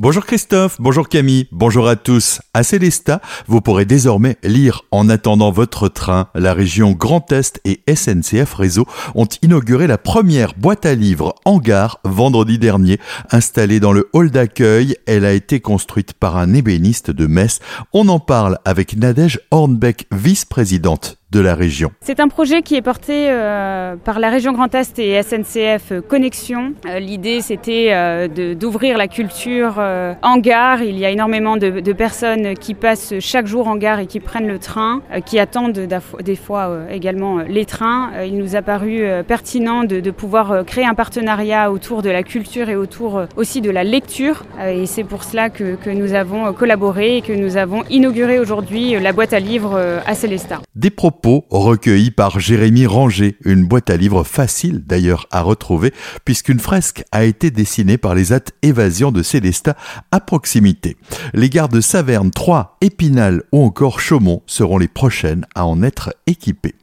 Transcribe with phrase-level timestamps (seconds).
[0.00, 2.40] Bonjour Christophe, bonjour Camille, bonjour à tous.
[2.54, 6.28] À Célestat, vous pourrez désormais lire en attendant votre train.
[6.36, 11.58] La région Grand Est et SNCF Réseau ont inauguré la première boîte à livres en
[11.58, 13.00] gare vendredi dernier.
[13.32, 17.58] Installée dans le hall d'accueil, elle a été construite par un ébéniste de Metz.
[17.92, 21.92] On en parle avec Nadège Hornbeck, vice-présidente de la région.
[22.00, 26.72] C'est un projet qui est porté euh, par la région Grand Est et SNCF Connexion.
[26.86, 30.82] Euh, l'idée, c'était euh, d'ouvrir la culture en gare.
[30.82, 34.20] Il y a énormément de, de, personnes qui passent chaque jour en gare et qui
[34.20, 38.10] prennent le train, qui attendent des fois également les trains.
[38.24, 42.68] il nous a paru pertinent de, de, pouvoir créer un partenariat autour de la culture
[42.68, 44.44] et autour aussi de la lecture.
[44.64, 48.98] et c'est pour cela que, que, nous avons collaboré et que nous avons inauguré aujourd'hui
[49.00, 50.60] la boîte à livres à Célestat.
[50.74, 51.17] Des propos
[51.50, 55.92] recueilli par Jérémy Ranger, une boîte à livres facile d'ailleurs à retrouver
[56.24, 59.76] puisqu'une fresque a été dessinée par les attes Évasion de Célestat
[60.10, 60.96] à proximité.
[61.34, 66.14] Les gares de Saverne, Troyes, Épinal ou encore Chaumont seront les prochaines à en être
[66.26, 66.74] équipées.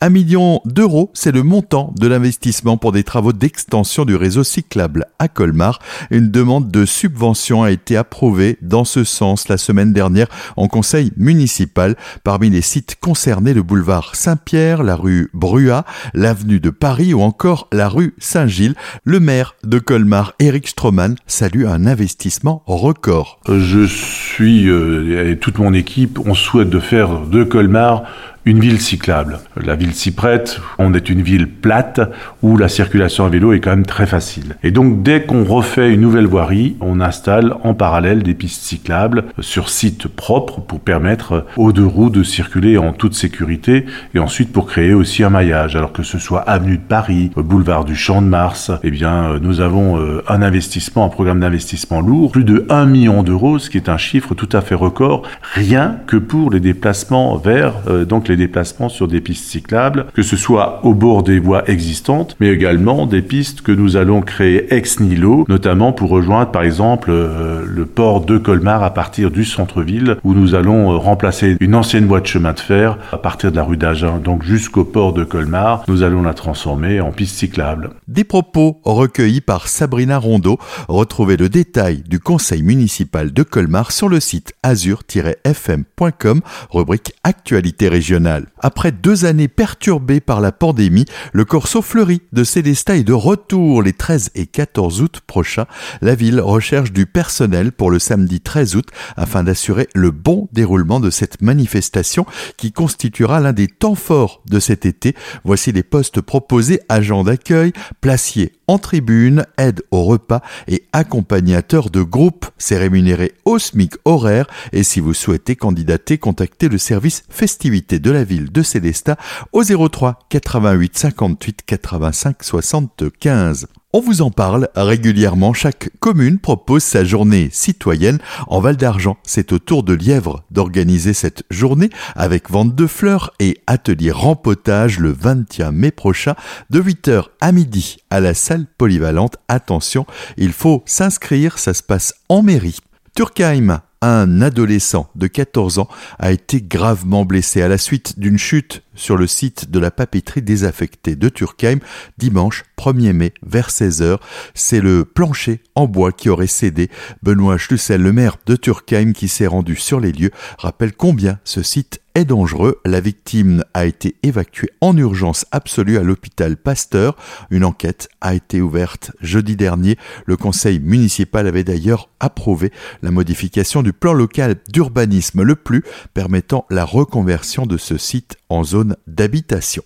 [0.00, 5.06] Un million d'euros, c'est le montant de l'investissement pour des travaux d'extension du réseau cyclable
[5.18, 5.78] à Colmar.
[6.10, 11.12] Une demande de subvention a été approuvée dans ce sens la semaine dernière en conseil
[11.16, 11.96] municipal.
[12.24, 17.68] Parmi les sites concernés, le boulevard Saint-Pierre, la rue Bruat, l'avenue de Paris ou encore
[17.72, 18.74] la rue Saint-Gilles.
[19.04, 23.40] Le maire de Colmar, Eric Stroman, salue un investissement record.
[23.48, 28.04] Je suis, euh, et toute mon équipe, on souhaite de faire de Colmar
[28.44, 29.40] une ville cyclable.
[29.62, 32.00] La ville s'y prête, on est une ville plate
[32.42, 34.56] où la circulation à vélo est quand même très facile.
[34.62, 39.24] Et donc dès qu'on refait une nouvelle voirie, on installe en parallèle des pistes cyclables
[39.40, 44.52] sur site propre pour permettre aux deux roues de circuler en toute sécurité et ensuite
[44.52, 45.76] pour créer aussi un maillage.
[45.76, 49.60] Alors que ce soit avenue de Paris, boulevard du Champ de Mars, eh bien nous
[49.60, 53.76] avons euh, un investissement, un programme d'investissement lourd, plus de 1 million d'euros, ce qui
[53.76, 55.22] est un chiffre tout à fait record,
[55.54, 60.22] rien que pour les déplacements vers euh, donc les déplacements sur des pistes cyclables, que
[60.22, 64.72] ce soit au bord des voies existantes, mais également des pistes que nous allons créer
[64.72, 69.44] ex nihilo, notamment pour rejoindre par exemple euh, le port de Colmar à partir du
[69.44, 73.50] centre-ville, où nous allons euh, remplacer une ancienne voie de chemin de fer à partir
[73.50, 77.36] de la rue d'Agen, donc jusqu'au port de Colmar, nous allons la transformer en piste
[77.36, 77.90] cyclable.
[78.08, 80.58] Des propos recueillis par Sabrina Rondeau.
[80.88, 86.40] Retrouvez le détail du conseil municipal de Colmar sur le site azur-fm.com,
[86.70, 88.19] rubrique Actualité régionale.
[88.58, 93.82] Après deux années perturbées par la pandémie, le Corso Fleuri de Célestat est de retour
[93.82, 95.66] les 13 et 14 août prochains.
[96.00, 101.00] La ville recherche du personnel pour le samedi 13 août afin d'assurer le bon déroulement
[101.00, 102.26] de cette manifestation
[102.56, 105.14] qui constituera l'un des temps forts de cet été.
[105.44, 112.02] Voici les postes proposés agents d'accueil, placiers en tribune, aide au repas et accompagnateur de
[112.02, 112.46] groupe.
[112.56, 118.12] C'est rémunéré au SMIC horaire et si vous souhaitez candidater, contactez le service festivité de
[118.12, 119.16] la ville de Célestat
[119.52, 123.66] au 03 88 58 85 75.
[123.92, 125.52] On vous en parle régulièrement.
[125.52, 128.20] Chaque commune propose sa journée citoyenne.
[128.46, 133.32] En Val d'Argent, c'est au tour de Lièvre d'organiser cette journée avec vente de fleurs
[133.40, 136.36] et atelier rempotage le 21 mai prochain
[136.70, 139.38] de 8h à midi à la salle polyvalente.
[139.48, 142.78] Attention, il faut s'inscrire, ça se passe en mairie.
[143.16, 145.88] Turkheim, un adolescent de 14 ans
[146.20, 150.42] a été gravement blessé à la suite d'une chute sur le site de la papeterie
[150.42, 151.78] désaffectée de Turkheim
[152.18, 154.18] dimanche 1er mai vers 16h.
[154.54, 156.90] C'est le plancher en bois qui aurait cédé.
[157.22, 161.62] Benoît Schlussel, le maire de Turkheim qui s'est rendu sur les lieux, rappelle combien ce
[161.62, 162.80] site est dangereux.
[162.84, 167.16] La victime a été évacuée en urgence absolue à l'hôpital Pasteur.
[167.50, 169.96] Une enquête a été ouverte jeudi dernier.
[170.26, 172.72] Le conseil municipal avait d'ailleurs approuvé
[173.02, 175.84] la modification du plan local d'urbanisme le plus
[176.14, 179.82] permettant la reconversion de ce site en zone d'habitation.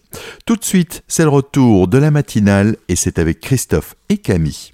[0.47, 4.74] Tout de suite, c'est le retour de la matinale et c'est avec Christophe et Camille.